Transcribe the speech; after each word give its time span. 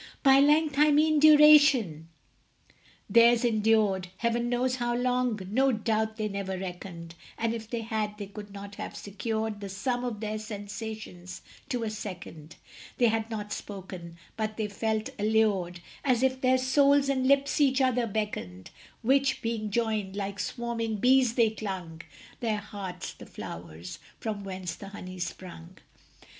By 0.23 0.39
length 0.39 0.79
I 0.79 0.89
mean 0.89 1.19
duration; 1.19 2.09
theirs 3.07 3.45
endured 3.45 4.07
Heaven 4.17 4.49
knows 4.49 4.77
how 4.77 4.95
long 4.95 5.39
no 5.51 5.71
doubt 5.71 6.17
they 6.17 6.27
never 6.27 6.57
reckoned; 6.57 7.13
And 7.37 7.53
if 7.53 7.69
they 7.69 7.81
had, 7.81 8.17
they 8.17 8.25
could 8.25 8.51
not 8.51 8.73
have 8.77 8.95
secured 8.95 9.59
The 9.61 9.69
sum 9.69 10.03
of 10.03 10.19
their 10.19 10.39
sensations 10.39 11.43
to 11.69 11.83
a 11.83 11.91
second: 11.91 12.55
They 12.97 13.09
had 13.09 13.29
not 13.29 13.53
spoken; 13.53 14.17
but 14.35 14.57
they 14.57 14.67
felt 14.67 15.11
allured, 15.19 15.81
As 16.03 16.23
if 16.23 16.41
their 16.41 16.57
souls 16.57 17.07
and 17.07 17.27
lips 17.27 17.61
each 17.61 17.79
other 17.79 18.07
beckoned, 18.07 18.71
Which, 19.03 19.43
being 19.43 19.69
joined, 19.69 20.15
like 20.15 20.39
swarming 20.39 20.95
bees 20.95 21.35
they 21.35 21.51
clung 21.51 22.01
Their 22.39 22.57
hearts 22.57 23.13
the 23.13 23.27
flowers 23.27 23.99
from 24.19 24.43
whence 24.43 24.73
the 24.73 24.87
honey 24.87 25.19
sprung. 25.19 25.77